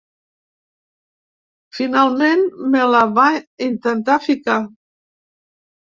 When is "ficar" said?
4.29-4.61